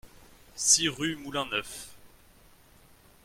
six 0.55 0.87
rue 0.89 1.15
Moulin 1.15 1.45
Neuf 1.51 1.93